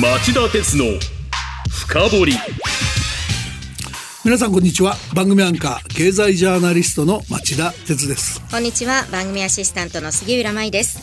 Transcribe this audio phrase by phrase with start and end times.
[0.00, 0.84] 町田鉄の
[1.68, 2.32] 深掘り。
[4.24, 4.94] 皆さんこんにちは。
[5.14, 8.40] 番組アンカー経済ジャーナリストの町田鉄です。
[8.50, 9.04] こんにちは。
[9.12, 10.98] 番組アシスタントの杉浦舞です。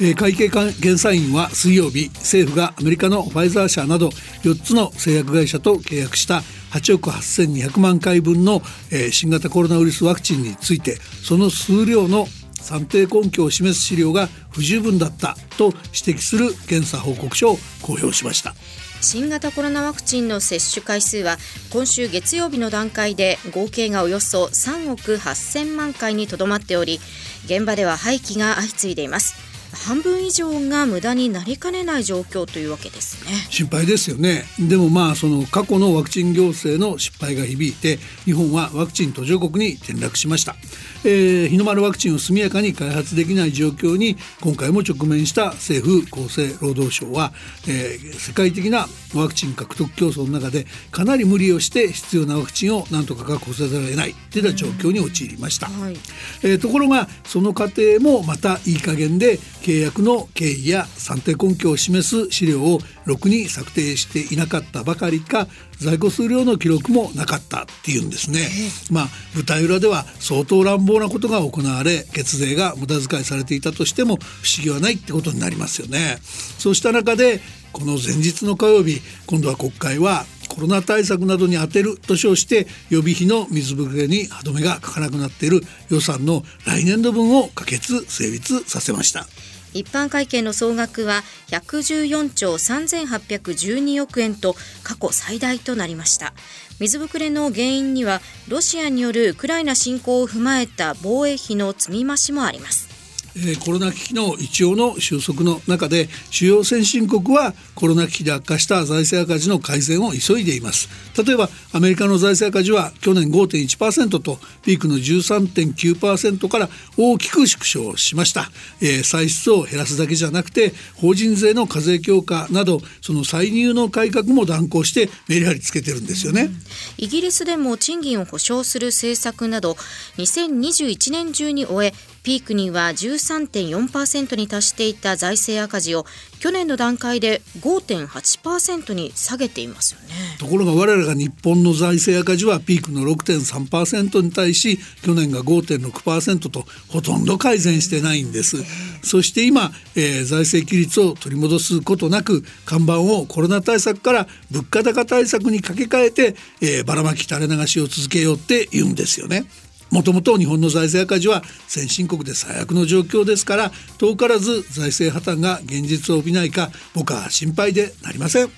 [0.00, 4.08] えー会計検査院は水曜日政府がアメリカのファイザー社など
[4.42, 6.42] 4つの製薬会社と契約した
[6.72, 12.26] 8億8200万回分の、えー新型コロナウイルスワクチンについてその数量の
[12.62, 18.54] 算定根拠を示す資料が不十分だったと指摘する検査報告書を公表しました。
[19.02, 21.36] 新型コロナワクチンの接種回数は
[21.72, 27.00] 今週月曜日の段階で合計がおよそ3億8000万回にとどまっており
[27.44, 29.51] 現場では廃棄が相次いでいます。
[29.72, 33.32] 半分以上が無駄になりかねない状況というわけですね。
[33.50, 34.44] 心配ですよね。
[34.58, 40.56] でもまあその過去のワクチン行政の失敗が響いて日本はワクチン途上国に転落しました、
[41.04, 47.32] えー日の丸ワクチンを速やかに開発できない状況に今回も直面した政府厚生労働省は、
[47.68, 55.96] えー世界的なワクチン獲得競争の中でかなり無理をして必要なワクチンをなんとか確保せざるを得ないといった状況に陥りました、はい。
[56.42, 65.46] えーところがその過程もまたいい加減で契約の経緯や算定根拠を示す資料をろくに策定していなかったばかりか
[65.78, 68.48] 在庫数量の記録もなかったっていうんですね。
[68.90, 76.18] まあ舞台裏では相当乱暴なことが行われ血税が無駄遣いされていたとしても不思議はないってことになりますよね。
[76.58, 77.40] そうした中で
[77.72, 89.26] この前日の火曜日今度は国会はコロナ対策などに充てると称して予備費の水ぶくれに歯止めがかからなくなっている予算の来年度分を可決成立させました。
[89.74, 96.32] 一般会計の総額は114兆3812億円と過去最大となりました。
[96.80, 102.91] 水ぶくれの原因にはロシアによるウクライナ侵攻を踏まえた防衛費の積み増しもあります。
[103.36, 110.88] えーコロナ危機の一応の収束の中で主要先進国はコロナ危機で悪化した財政赤字の改善を急いでいます。
[111.24, 118.50] 例えばアメリカの財政赤字は去年5.1%とピークの13.9%から大きく縮小しました、
[118.80, 126.50] えー歳出を減らすだけじゃなくて法人税の課税強化などその歳入の改革も断行してメリハリつけてるんですよね、
[126.98, 129.72] イギリスでも賃金を保障する政策など
[130.16, 136.06] 2021年中に終えピークには13.4%に達していた財政赤字を
[136.38, 140.14] 去年の段階で5.8%に下げていますよね。
[140.38, 148.56] ところが我々が日本の財政赤字はピークの6.3%に対し去年が5.6%とほとんど改善してないんです
[149.02, 159.44] そして今、えー財政規律を取り戻すことなく看板をコロナ対策から物価高対策に掛け替えて、えーばらまき垂れ流しを続けようって言うんですよね
[159.92, 168.50] もともと日本の財政赤字は先進国で最悪の状況ですから遠からず財政破綻が現実を帯びないか僕は心配でなりません。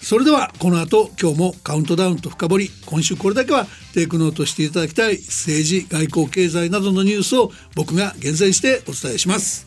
[0.00, 9.66] それではこの後今日もカウントダウンと深掘り今週これだけはテイクノートしていただきたい政治外交経済などのニュースを僕が厳選してお伝えします。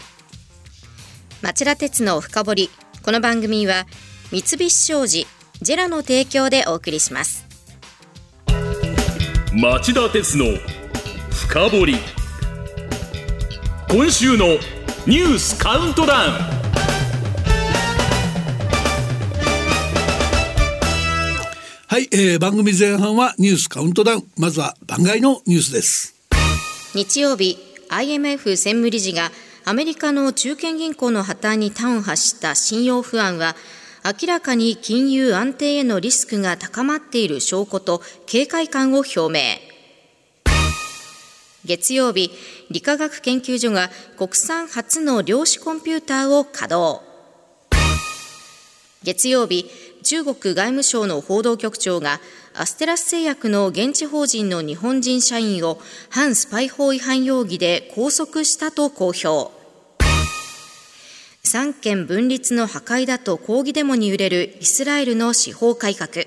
[1.41, 2.69] 町田鉄の深掘り。
[3.03, 3.87] この番組は
[4.31, 5.25] 三菱商事
[5.61, 7.46] ジェラの提供でお送りします。
[9.59, 10.45] 町田鉄の
[11.31, 11.95] 深掘り。
[13.89, 14.49] 今週の
[15.07, 16.31] ニュースカウントダウン。
[21.87, 24.27] はい、えー番組前半はニュースカウントダウン。
[24.37, 26.13] まずは番外のニュースです。
[26.93, 27.57] 日曜日
[27.89, 29.31] IMF 専務理事が
[29.65, 33.55] アメリカの中堅銀行の破綻に端を発した信用不安は
[34.07, 39.41] 明らかに金融安定へのリスクが高まっている証拠と警戒感を表明。
[41.65, 42.31] 月曜日
[42.71, 47.03] 理化学研究所が国産初の量子コンピューターを稼働。
[49.03, 49.69] 月曜日
[50.03, 52.21] 中国外務省の報道局長が
[52.53, 59.56] アステラス製薬の現地法人の日本人社員を反スパイ法違反容疑で拘束したと公表。
[61.47, 66.25] 三権分立の破壊だと抗議デモに揺れるイスラエルの司法改革。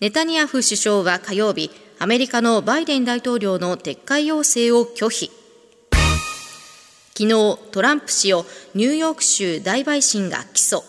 [0.00, 5.30] ネタニヤフ首相は火曜日アメリカのバイデン大統領の撤回要請を拒否。
[7.14, 8.44] 昨日トランプ氏を
[8.74, 10.82] ニューヨーク州大陪審が起訴。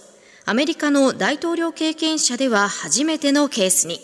[0.45, 4.01] アメリカの大統領経験者では初めてのケースに。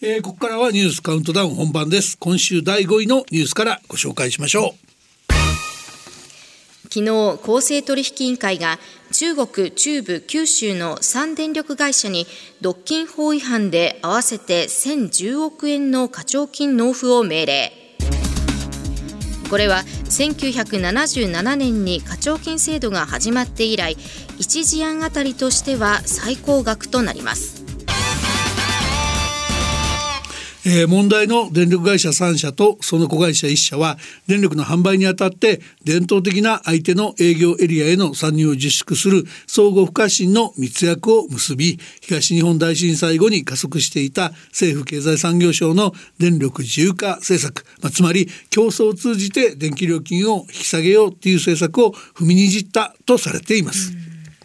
[0.00, 2.16] えーここからはニュースカウントダウン本番です。
[2.18, 4.83] 今週第5位のニュースからご紹介しましょう。
[6.94, 8.78] 昨日公正取引委員会が
[9.10, 12.24] 中国中部九州の3電力会社に
[12.60, 17.72] 独禁法違反で合わせて1010億円の課徴金納付を命令。
[19.50, 23.96] これは1977年に課徴金制度が始まって以来
[24.38, 27.53] 1事案あたりとしては最高額となります。
[30.66, 53.92] えー、問題の電力会社3社とその子会社1社は電力の販売にあたって伝統的な相手の営業エリアへの参入を自粛する相互不可侵の密約を結び東日本大震災後に加速していた政府経済産業省の電力自由化政策、まあ、つまり競争を通じて電気料金を引き下げようという政策を踏みにじったとされています。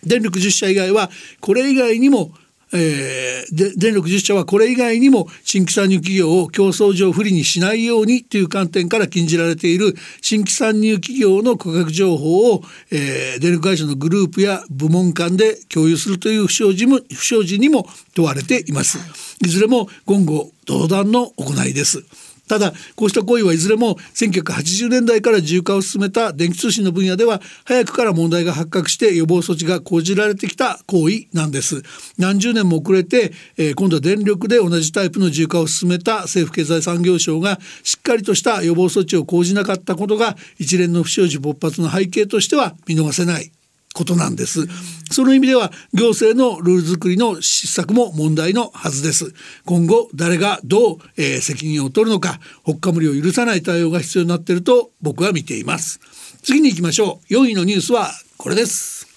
[0.04, 2.31] 電力10社以外はこれ以外にも
[2.74, 12.62] えー、で電力10社はこれ以外にも新規参入企業を競争上不利にしないようにという観点から禁じられている新規参入企業の価格情報を、
[12.92, 19.00] えー、電力会社のグループや部門間で共有するという不祥事も不祥事にも問われています。
[19.42, 22.28] いずれも言語道断の行いです。
[22.50, 31.84] ただこうした行為はいずれも1980年代から自由化を進めた電気通信の分野では早くから問題が発覚して予防措置が講じられてきた行為なんです。
[32.18, 43.51] 何十年も遅れて、えー、今度は電力で同じタイプの自由化を進めた政府経済産業省がしっかりとした予防措置を講じなかったことが一連の不祥事勃発の背景としては見逃せない。
[43.94, 44.68] ことなんです。
[45.12, 49.33] その意味では行政のルール作りの失策も問題のはずです。
[49.65, 56.00] 今後誰がどう、えー、責任を取るのか、ほっかむりを許さない対応が必要になっていると僕は見ています。
[56.44, 57.33] 次に行きましょう。
[57.33, 59.07] 4位のニュースはこれです。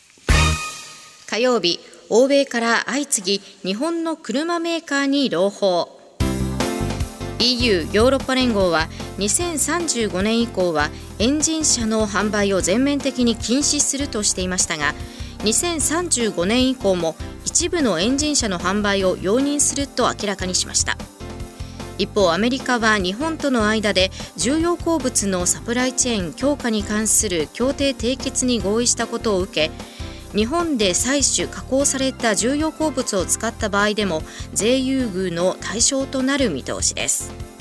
[1.27, 5.99] 火曜日、欧米から相次ぎ日本の車メーカーに朗報。
[7.39, 8.89] EU= ヨーロッパ連合は
[9.19, 10.91] 2035年以降は
[11.23, 14.93] エンジン車の販売を全面的に禁止するとしていましたが
[15.45, 17.15] 2035年以降も
[17.45, 20.97] 一部のエンジン車の販売を容認すると明らかにしました。
[21.97, 29.71] 一方アメリカは日本との間で重要鉱物のサプライチェーン強化に関する協定締結に合意したことを受け
[30.37, 34.23] 日本で採取加工された重要鉱物を使った場合でも
[34.55, 37.52] 税優遇の対象となる見通しです。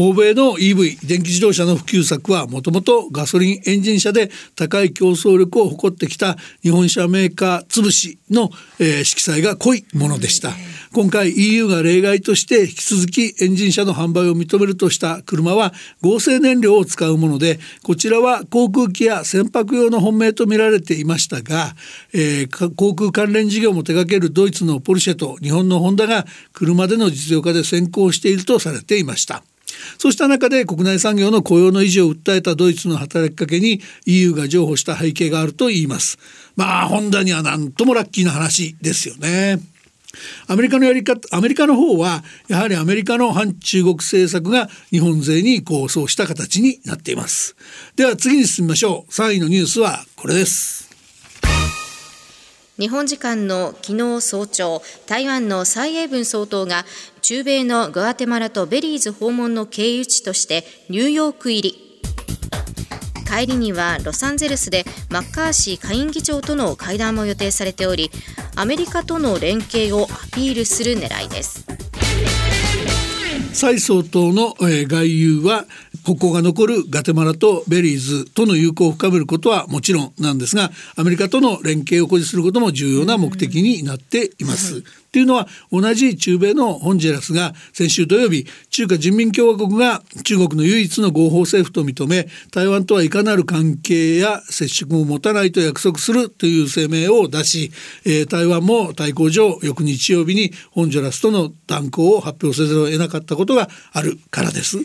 [0.00, 10.52] 欧米の EV 電気自動車の普及策はもともとガソリンエンジン車で高い競争力を誇ってきた日本車メーカー潰しの、えー、色彩が濃いものでした。
[10.94, 21.74] 今回 EU が例外として引き続きエンジン車の販売を認めるとした車は合成燃料を使うものでこちらは航空機や船舶用の本命と見られていましたが、
[22.14, 29.42] えー、航空関連事業も手掛けるドイツのポルシェと日本のホンダが車での実用化で先行しているとされていました。
[29.98, 36.18] そうした中で国内産業の雇用の維持を訴えたドイツの働きかけに EU が譲歩した背景があると言います。
[36.56, 39.60] まあホンダには何ともラッキーな話ですよね。
[40.46, 47.56] アメリカのやり方アメリカの方はやはりアメリカの反中国政策が日本勢に構想した形になっています
[47.96, 50.87] では次に進みましょう3位のニュースはこれです
[52.78, 56.84] 日本時間の昨日早朝台湾の蔡英文総統が
[57.22, 62.00] 中米のグアテマラとベリーズ訪問の経由地としてニューヨーク入り。
[63.26, 68.10] 帰りにはロサンゼルスでマッカーシー下院議長との会談も予定されており
[68.54, 71.66] アメリカとの連携をアピールする狙いです。
[73.52, 75.64] 蔡総統の、え外遊は
[76.04, 84.84] 国交が残るガテマラとベリーズとの友好を深めることはもちろんなんですがアメリカとの連携を誇示することも重要な目的になっています。
[85.08, 97.72] っていうのは同じ中米のホンジュラスが先週土曜日中華人民共和国が中国の唯一の合法政府と認め台湾とはいかなる関係や接触も持たないと約束するという声明を出し、
[98.04, 104.78] えー、台湾も対抗上翌日曜日にホンジュラスとの断交を発表せざるを得なかったことがあるからです。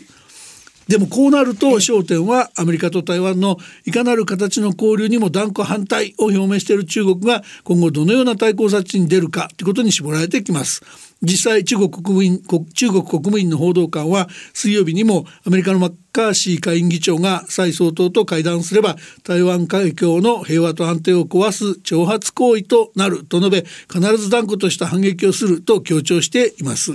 [0.88, 10.82] でもこうなると焦点はアメリカと台湾のいかなる形の交流にも断固反対を表明している中国が今後どのような対抗措置に出るかということに絞られてきます。
[11.22, 12.42] 実際中国国民
[12.74, 26.92] 中国国務院の報道官は水曜日にもアメリカのマッカーシー下院議長が蔡総統と会談すれば台湾海峡の平和と安定を壊す挑発行為となると述べ必ず断固とした反撃をすると強調しています。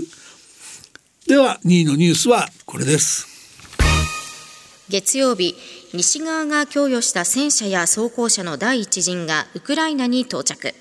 [1.28, 3.29] では2位のニュースはこれです。
[4.90, 5.56] 月曜日、
[5.94, 10.74] 西側が供与した戦車や装甲車の第一陣がウクライナに到着。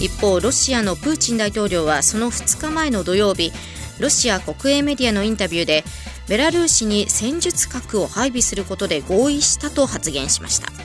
[0.00, 3.52] 一方、ロシアのプーチン大統領はその2日前の土曜日、
[4.00, 5.84] ロシア国営メディアのインタビューで、
[6.26, 10.83] ベラルーシに戦術核を配備することで合意したと発言しました。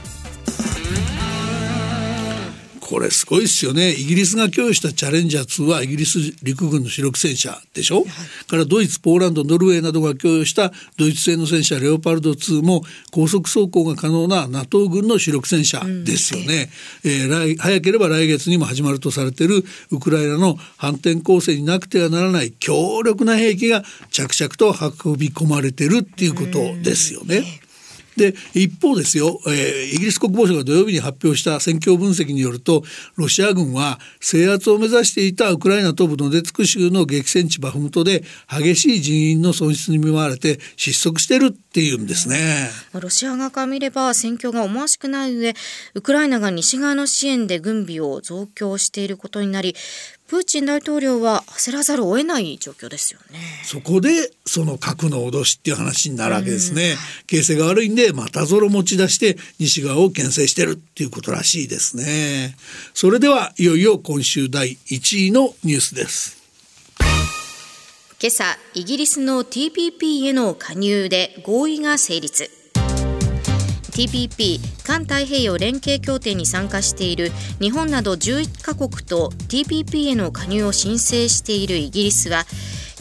[2.89, 3.91] これすごいですよね。
[3.91, 8.05] イギリスが供与したチャレンジャー2はイギリス陸軍の主力戦車でしょ、はい、
[8.47, 12.81] からドイツポーランドノルウェーなどが供与したドイツ製の戦車レオパルド2も
[13.11, 16.71] 高速走行が可能な NATO 軍の主力戦車ですよね、
[17.05, 24.73] うん、えー、来早ければ来月にも始まるとされているウクライナの反転攻勢になくてはならない強力な兵器が着々と
[25.05, 27.37] 運び込まれてるっていうことですよね。
[27.37, 27.68] うん
[28.19, 32.83] で一方ですよ、えー、イギリス国防省が土曜日に発表した戦況分析によると
[33.15, 42.69] ロシア軍は制圧を目指していたウクライナ東部ドネツク州の激戦地バフムトで激しい人員の損失に見舞われて失速してるっていうんですね。
[42.93, 45.53] ロシア側から見れば戦況が思わしくない上
[45.93, 49.75] ウクライナが西側の支援で軍備を増強していることになり
[50.29, 53.39] プーチン大統領は焦らざるを得ない状況ですよね。
[53.63, 56.97] そこでその核の脅しっていう話になるわけですね。
[57.25, 62.55] 形勢が悪いんでまたぞろ持ち出して西側を牽制してるっていうことらしいですね。
[62.93, 66.37] それではいよいよ今週第1位のニュースです。
[68.21, 72.58] 今朝イギリスの TPP への加入で合意が成立。
[73.89, 82.45] TPP 環太平洋連携協定に参加している日本など11カ国と TPP への加入を申請しているイギリスは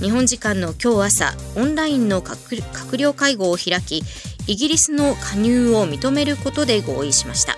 [0.00, 4.02] 日本時間の今日朝オンラインの閣僚会合を開き
[4.46, 7.56] イギリスの加入を認めることで合意しました。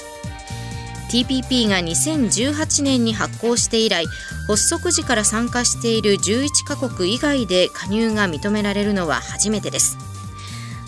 [1.11, 4.07] TPP が2018年に発効して以来
[4.47, 10.10] 発足時から参加している11カ国以外で加入が認められるのは初めてです。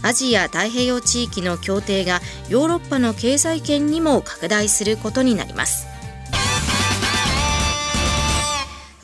[0.03, 5.92] アジア太平洋地域の協定がヨーロッパの経済圏にも拡大することになります。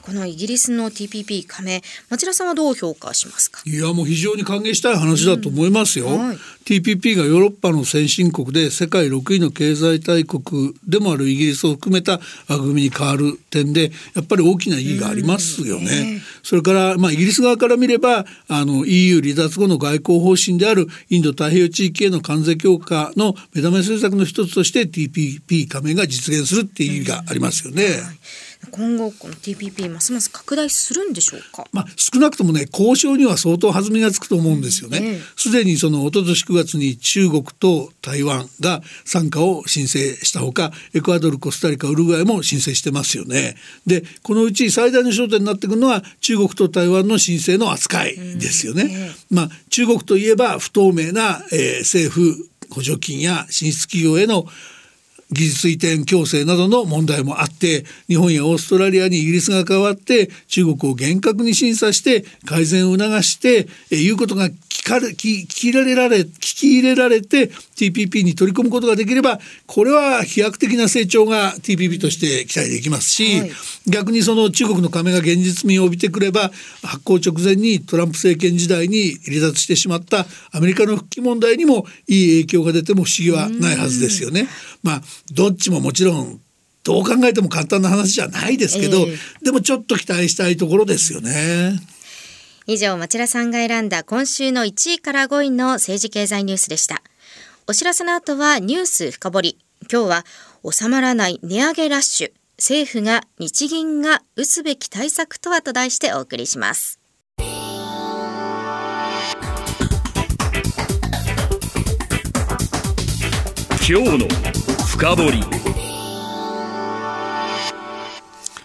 [0.08, 3.60] このイギリスの TPP 加盟町田さんはどう評価しますか？
[3.66, 27.84] いやもう非常に歓迎したい話だと思いますよ、うんはい、TPP がヨーロッパの先進国で世界6位の経済大国でもあるイギリスを含めた枠組みに変わる点でやっぱり大きな意義がありますよね、うんそれからまあイギリス側から見ればあの EU 離脱後の外交方針であるインド太平洋地域への関税強化の目玉政策の一つとして TPP 加盟が実現するっていう意義がありますよね。
[27.84, 28.18] うんはい
[28.70, 31.66] 今後この TPP ますます拡大するんでしょうか？
[31.72, 35.20] まあ少なくともね交渉には相当弾みがつくと思うんですよね。
[35.36, 43.56] す、で、にその一昨年9月に中国と台湾が参加を申請したほかエクアドルコスタリカウルグアイも申請してますよね。
[43.86, 49.12] でこのうち最大の焦点になってくるのは中国と台湾の申請の扱いですよね。
[49.30, 54.46] まあ中国といえば不透明な、えー、政府補助金や進出企業への
[55.30, 64.48] 技術移転強制などの問題もあって日本やオーストラリアにイギリスが変わって中国を厳格に審査して改善を促してえいうことが
[64.82, 73.50] かれ聞き入れられ聞き入れられて TPP に取り込むことができればこれは飛躍的な成長が TPP として期待できますし、はい、
[73.86, 76.50] 逆にその中国の加盟が現実味を帯びてくれば
[76.82, 84.48] 発行直前にトランプ政権時代に離脱してしまったアメリカの復帰問題にもいい影響が出ても不思議はないはずですよね。
[84.82, 86.40] まあどっちももちろん
[86.84, 91.78] どう考えても簡単な話じゃないですけど、えー、でもちょっと期待したいところですよね。
[92.70, 97.00] 以上、町田さんが選んだ今週の1位から5位の政治経済ニュースでした。
[97.66, 99.58] お知らせの後はニュース深掘り。
[99.90, 100.26] 今日は
[100.70, 102.32] 収まらない値上げラッシュ。
[102.58, 107.00] 政府が日銀が打つべき対策とはと題してお送りします。
[113.88, 114.28] 今日の
[114.86, 115.42] 深掘り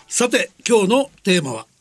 [0.09, 1.72] さて今日のテーマは？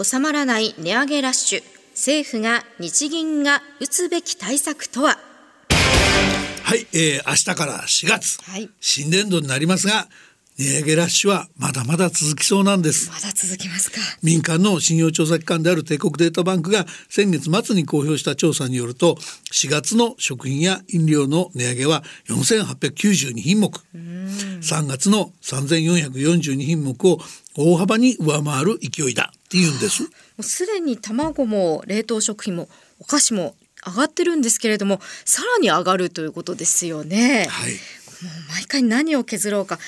[0.00, 1.62] 収まらない値上げラッシュ。
[1.94, 5.18] 政府が日銀が打つべき対策とは？
[6.62, 10.06] はい、えー、明日から4月、はい、新年度になりますが
[10.58, 13.10] 値上げラッシュはまだまだ続きそうなんです。
[13.10, 13.98] まだ続きますか。
[14.22, 19.16] 民間の信用調査機関である帝国データバンクが先月末に公表した調査によると
[19.52, 23.72] 4月の食品や飲料の値上げは4892品目。
[24.60, 27.18] 3月の3442品目を
[27.56, 30.08] 大幅に上回る勢いだっていうんですも
[30.40, 32.68] うすでに卵も冷凍食品も
[33.00, 33.54] お菓子も
[33.86, 37.46] 上がってるんですけれどもさらに上がるということですよね。
[37.48, 39.78] はい、もう毎回何を削ろうか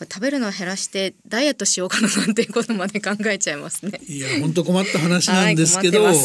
[0.00, 4.00] 食べるのを減らしてダイエットしようかななんていうことまで考えちゃいますね。
[4.06, 6.16] いや本当困った話なんですけど、はい、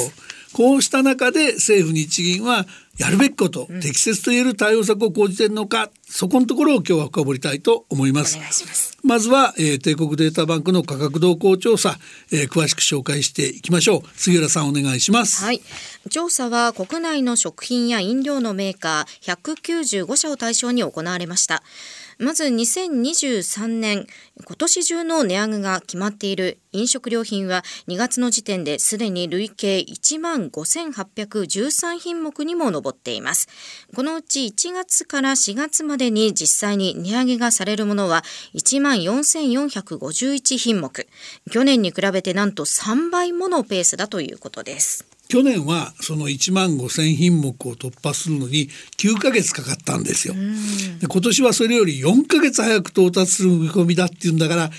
[0.53, 2.65] こうした中で政府日銀は
[2.97, 8.39] やるべきこと、うん、適切と言える対応策を講じているのかそこのところを今日は深掘りたいと思います。
[9.03, 11.97] まずは、えー、帝国データバンクの価格動向調査、
[12.31, 14.01] えー、詳しく紹介していきましょう。
[14.15, 15.43] 杉浦さんお願いします。
[15.43, 15.61] はい。
[16.09, 21.63] 調査は国内の食品や飲料のメーカー195社を対象に行われました
[22.17, 24.07] まず2023年
[24.45, 33.47] 今年中の値上げが決まっている飲食料品は2月の時点ですでに累計1万5813品目にも上っています。
[33.95, 41.07] このうち1月から4月までに実際に値上げがされるものは1万4451品目。
[41.51, 45.14] 去年に比べてなんと3倍ものペースだということです。
[45.27, 50.35] 去年はその1万5,000品目を突破するのに9ヶ月かかったんですよ。
[50.99, 54.71] で今年はそれより4ヶ月早く到達する見込みだっていうんだから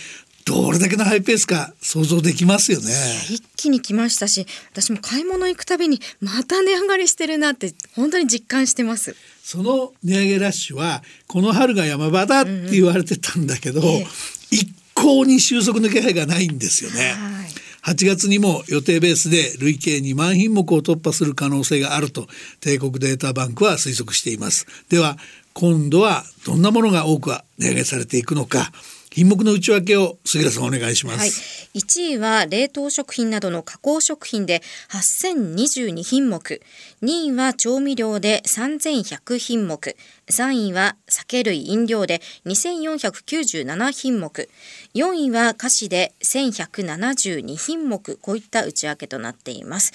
[0.44, 2.86] どれだけのハイペースか想像できますよね。
[3.28, 9.16] 一気に来ましたし私も買い物行くたびにまた値上がりしてるなって本当に実感してます。
[9.42, 14.06] その値上げラッシュはこの春が山場だって言われてたんだけど、うんうん、
[14.52, 17.14] 一向に収束の気配がないんですよね。
[17.18, 22.26] はい8月にも予定ベースで累計2万品目を突破する可能性があると
[22.60, 24.66] 帝国データバンクは推測しています。
[24.88, 25.16] では
[25.54, 28.72] 今度はどんなものが多くは値上げされていくのか。
[29.16, 36.60] 品目の内訳を杉田さんお願いします、はい、1位は冷凍食品などの加工食品で8022品目。
[37.02, 39.96] 2位は調味料で3100品目。
[40.28, 44.50] 3位は酒類飲料で2497品目。
[44.94, 48.16] 4位は菓子で1172品目。
[48.16, 49.94] こういった内訳となっています。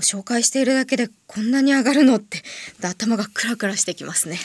[0.00, 2.42] 紹介しているだけでこんなに上がるのって
[2.82, 4.38] 頭がクラクラしてきますね。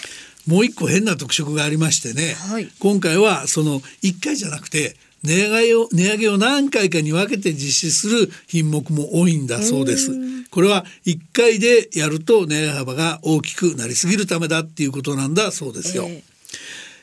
[0.47, 10.11] もう一個変な特色がありましてね、はい、今回はその1回じゃなくて値上げを値上げを何回かに分けて実施する品目も多いんだそうです。
[10.49, 16.05] これは1回でやると値上げ幅が大きくなりすぎるためだっていうことなんだそうですよ。
[16.07, 16.36] えー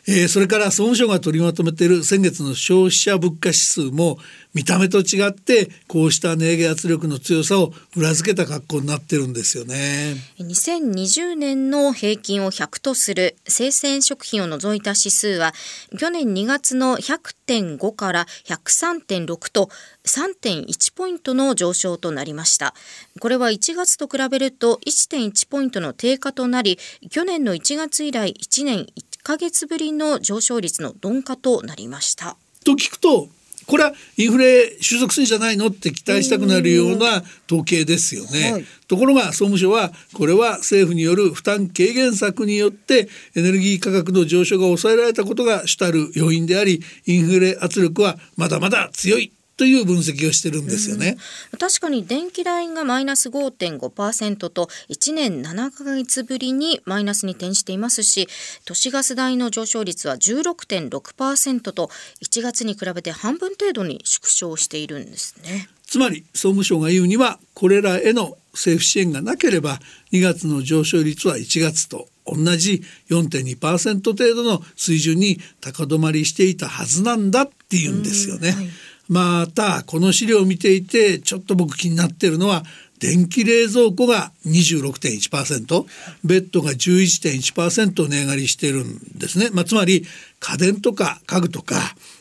[0.07, 4.19] えー、それから総務省が取りまとめている先月の消費者物価指数も
[4.53, 10.15] 見た目と違ってこうした値上げ圧力の強さを裏付けた格好になってるんですよね。
[10.39, 15.53] 2020年の平均を100とする生鮮食品を除いた指数は
[15.99, 19.71] 去年2月の100.5から103.6と
[20.05, 22.75] 3.1ポイントの上昇となりました。
[23.21, 26.79] これは1月と比べると1.1ポイントの低下となり
[27.11, 32.37] 去年の1月以来1年1ヶ月ぶりの上昇率の鈍化となりました。
[32.62, 33.29] と聞くと
[33.66, 51.17] これはインフレ収束するんじゃないのって期待したくなるような統計ですよね、はい、ところが総務省はこれは政府による負担軽減策によってエネルギー価格の上昇が抑えられたことが主たる要因でありインフレ圧力はまだまだ強いという分析をしてるんですよね、
[51.53, 58.29] うん、確かに電気代がマイナス5.5%と1年7ヶ月ぶりにマイナスに転じていますし
[58.64, 61.90] 都市ガス代の上昇率は16.6%と
[62.23, 65.69] 1月に比べて半分程度に縮小しているんですね。
[65.87, 69.79] つまり総務省が言うにはこれらへの政府支援がなければ
[70.12, 78.53] 2月の上昇率は1月と同じ4.2%程度の水準に高止まりしていたはずなんだっていうんですよね。
[78.53, 78.69] はい
[79.09, 82.64] またこの資料を見ていてちょっと僕気になってるのは
[83.01, 85.85] 電気冷蔵庫が26.1%
[86.25, 90.07] ベッドが11.1%値上がりしてるんですね、まあ、つまり
[90.40, 91.77] 家電とか家具とか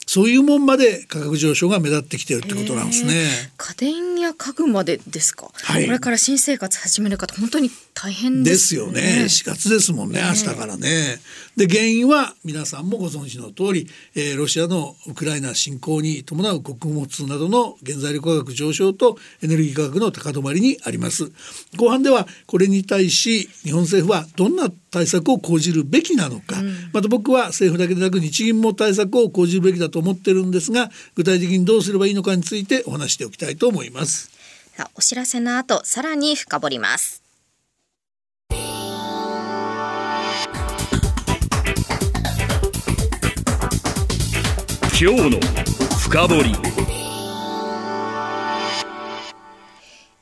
[0.06, 3.28] そういうもんまで価格上昇が目立ってきてるってことなんですね。
[3.58, 8.94] 家電や家具までですか、はい、これから新生活始める方本当に大変ですよね。
[8.94, 11.20] ですよね4月ですもんね明日からね。
[11.56, 21.32] で原因は皆さんもご存知の通り、えー、ロシアのウクライナ侵攻に伴う穀物などの原材料価格上昇とエネルギー価格の高止まりにあります。
[21.78, 34.32] 後半ではこれに対し日本政府はどんな対策を講じるべきなのか、うん、また僕は政府だけでなく日銀も対策を講じるべきだと思ってるんですが具体的にどうすればいいのかについてお話しておきたいと思います。
[34.76, 37.24] さあお知らせの後さらに深掘ります。
[45.00, 45.40] 今日の
[46.00, 46.74] 深掘り。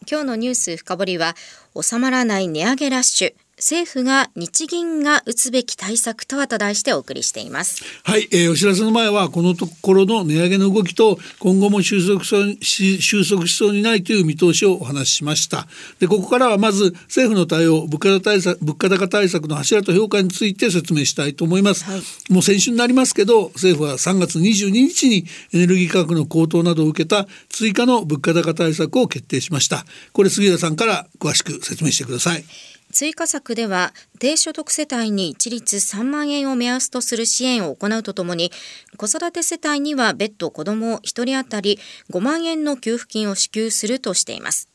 [0.09, 1.35] 今日のニュース深掘りは
[1.79, 7.83] 収まらない値上げラッシュ政府が日銀が打つべき対策とはと題してお送りしています。
[8.03, 15.67] はい、えー、お知らせの前はこのところの値上げの動きと今後も収束し収束しそうにないという見通しをお話ししました。
[15.99, 29.85] でここからはまず政府の対応物価高対策物価高対策の柱と評価について説明したいと思います、はい、もう先週になりますけど政府は3月22日にエネルギー価格の高騰などを受けた追加の物価高対策を決定しました。
[30.13, 32.43] これ杉田さんから詳しく説明してください
[32.91, 38.51] 追加策では低所得世帯に一律3万円を目安とする支援を行うとともに
[38.97, 41.79] 子育て世帯には別途子ども1人当たり
[42.11, 44.71] 5万円の給付金を支給するとしています。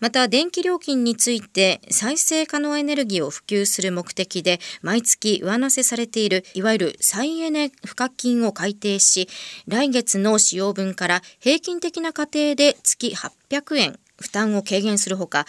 [0.00, 9.28] また電気料金について再生可能エネルギーを普及する目的で毎月上乗せされているいわゆる再エネ賦課金を改定し
[9.68, 13.14] 来月の使用分から平均的な家庭で月
[13.50, 15.46] 800円負担を軽減するほか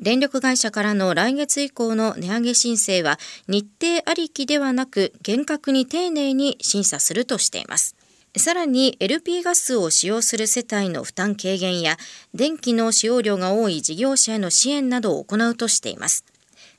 [0.00, 7.96] 電力会社からの来月以降の値上げ申請は日程ありきではなく厳格に丁寧に審査するとしています。
[8.36, 11.98] さらに LP ガスを使用する世帯の負担軽減や
[12.32, 16.24] 電気の使用量が多い事業者への支援などを行うとしています。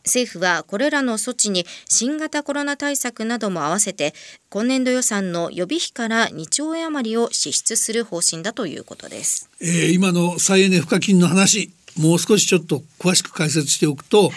[0.06, 4.14] 政府はこれらの措置に新型コロナ対策なども合わせて
[4.50, 14.32] 今年度予算の予備費から2兆円余りを支出する方針だということです、えー、今の再エネ賦課金の話もう少しちょっと詳しく解説しておくと、はい、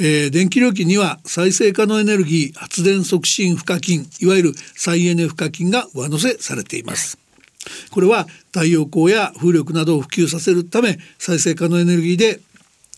[0.00, 7.18] えー、電気料金には再生可能エネルギー発電促進賦課金いわゆる再エネ賦課金が上乗せされています、
[7.64, 12.40] はい、これは太陽光や風力などを普及させるため再生可能エネルギーで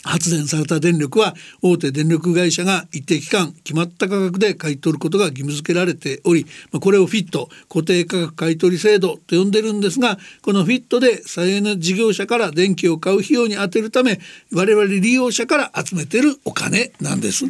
[0.04, 6.46] 発電された電力は大手電力会社が一定期間決まった価格で買い取ることが義務付けられており
[6.80, 14.20] これをフィット固定価格買い取り制度と呼んでるんですがこのフィットで再エネ事業者から電気を買う費用に充てるため
[14.52, 17.46] 我々利用者から集めてるお金なんです。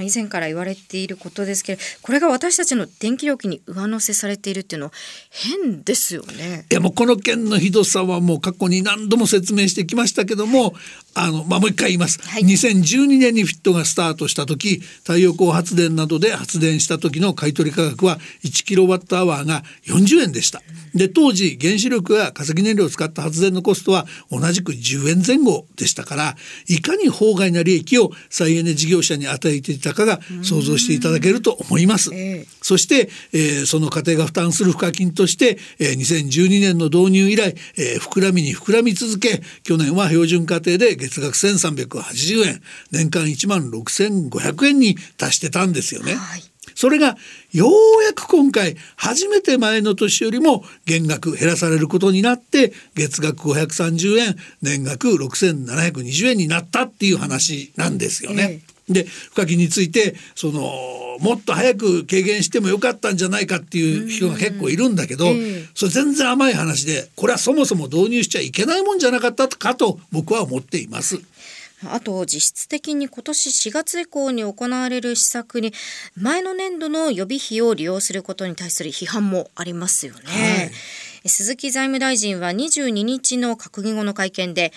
[0.00, 4.92] まあ、以前から言われていることですけどこれが私たちの電気料金に上乗せされているっていうのは
[5.30, 6.66] 変ですよね。
[6.70, 10.74] いやもうこの件のひどさはもう過去に何度も説明してきましたけども
[11.14, 20.62] あの、まあ、もう一回言います、はい、2012年にフィットがスタートした時太陽光発電などで発電した時の買取価格は1キロワットアワーが40円でした。
[20.94, 26.36] で当時原子力や化石燃料を使った発電のコストは同じく10円前後でしたから
[26.68, 32.10] いかに法外な利益を再エネ事業者に与えていたかが想像していただけると思います。
[32.14, 46.14] えー、そして、えー、その家庭が負担する賦課金として、えー、2012年の導入以来、えー、膨らみに膨らみ続け去年は標準家庭で月額1380円年間1万6500円に達してたんですよね。
[46.14, 47.16] はいそれが
[47.52, 58.62] ようやく今回初めて前の年よりも減額減らされることになって月額530円年額6720円になったっていう話なんですよね。
[58.62, 60.62] えで賦課金についてその
[61.20, 65.26] もっと早く軽減してもよかったんじゃないかっていう人が結構いるんだけど、
[65.74, 71.20] それ全然甘い話でこれはそもそも導入しちゃいけないもんじゃなかったかと僕は思っています。
[71.86, 75.72] あと実質的に今年4月以降に行われる施策に
[76.14, 80.20] 前の年度の予備費を利用することに対する批判もありますよね。
[80.26, 80.70] は
[81.24, 84.72] い、鈴木財務大臣は22日の閣議後の会見で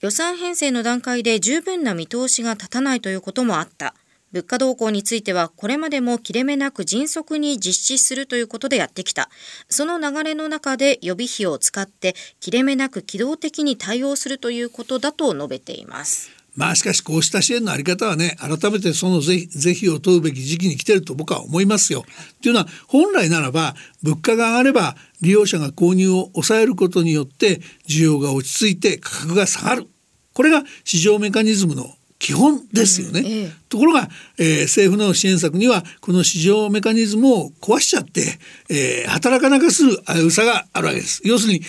[0.00, 3.94] 予算編成の段階で十分な見通しが立たないということもあった。
[4.32, 9.30] 物価動向についてはこれまでも切れ目なく迅速に実施するということでやってきた。
[9.70, 16.35] その流れの中で予備費を使って切れ目なく機動的に対応するということだと述べています。
[16.56, 22.04] まあしかしこうした支援のあり方はね改めてその是非を問うべき時期に来てると僕は思いますよ。
[22.42, 29.86] というのは本来ならば物価が上がれば利用者が購入を抑えることによって需要が落ち着いて価格が下がる。
[30.32, 38.38] これが市場メカニズムの基本ですよね、うんええ、ところが、えー、政府の支援策にはこの市場メカニズムを壊しちゃって、
[38.70, 41.20] えー、働かなくする危うさがあるわけです。
[41.24, 41.60] 要するに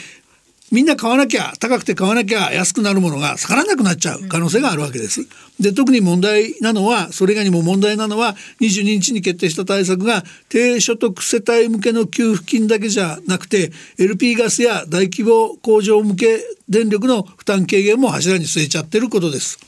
[0.69, 5.25] みんな買わなきゃ高くて買わなきゃ安くなるものが下がらなくなっちゃう可能性があるわけです。
[5.61, 19.59] で特に問題なのはそれ以外にも問題なのは22日に決定した対策が低所得世帯向けの給付金だけじゃなくて LP ガスや大規模工場向け電力の負担軽減も柱に据えちゃってることです。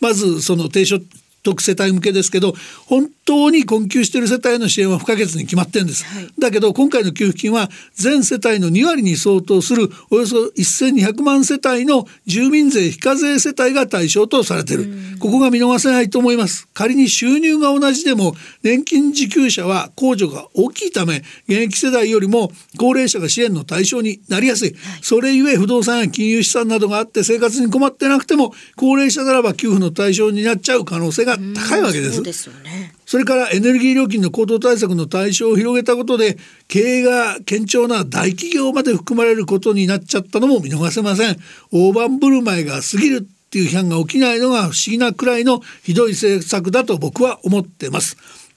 [0.00, 0.98] まずその低所
[1.42, 2.54] 得世帯向けですけど
[2.86, 16.68] 本当に困窮している世帯の支援は不可欠に決まってるんです、はい、だけど今回の給付金は全世帯の2割に相当するおよそ1200万世帯の住民税非課税世帯が対象とされているここが見逃せないと思います。
[16.74, 32.16] 仮に収入が同じでも年金受給者は控除が大きいため現役世代よりも高齢者が支援の対象になりやすい、はい、それゆえ不動産や金融資産などがあって生活に困ってなくても高齢者ならば給付の対象になっちゃう可能性がが高いわけです。
[32.16, 32.94] そうですよね。
[33.06, 41.36] それからエネルギー料金の高騰対策の対象を広げたことで経営が堅調な大企業まで含まれることになっちゃったのも見逃せません
[41.70, 48.16] 大盤振る舞いが過ぎるっていう批判が起きないのが不思議なくらいのひどい政策だと僕は思ってます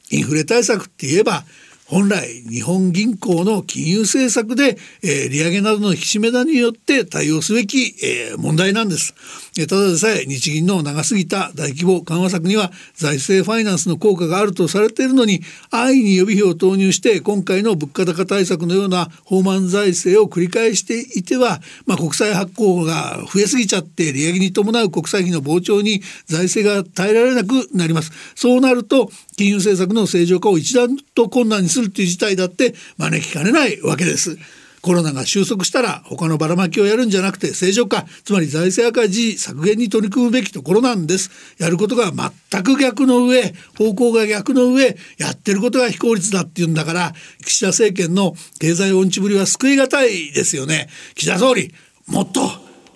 [0.10, 1.44] インフレ対策って言えば
[1.88, 9.14] 本来日本銀行の金融政策で、えー、利上げなどの引き締めなどによって対応すべき、えー、問題なんです。
[9.56, 15.40] ただでさえ日銀の長すぎた大規模緩和策には財政ファイナンスの効果があるとされているのに
[15.72, 28.12] 安易に予備費を投入して今回の物価高対策のような放満財政を繰り返していては、まあ、国債発行が増えすぎちゃって利上げに伴う国債費の膨張に財政が耐えられなくなります。
[28.36, 34.38] そうなると金融政策の正常化を一段と困難にするという事態だって招きかねないわけです。
[34.86, 38.06] コロナが収束したら他のばらまきをやるんじゃなくて正常化。
[38.24, 41.32] つまり財政赤字削減に取り組むべきところなんです。
[41.58, 42.12] やることが
[42.52, 50.88] 全く逆の上方向が逆の上やってることが非効率だっていうんだから岸田政権の経済音痴ぶりは救いがたいですよね。
[51.16, 51.74] 岸田総理
[52.06, 52.42] もっと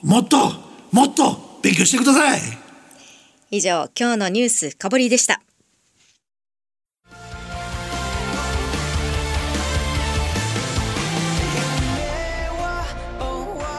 [0.04, 0.38] もっと
[0.92, 2.40] もっと勉強してください。
[3.50, 5.42] 以上今日のニュース深掘りでした。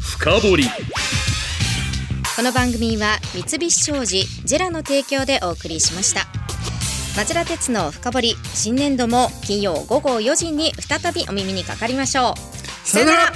[0.00, 0.64] 深掘り。
[2.36, 6.26] この番組は三菱商事ジェラの提供でお送りしました。
[7.16, 12.88] 町田鉄の深掘り新年度も金曜午後4時に再びお耳にかかりましょう。
[12.88, 13.32] さよなら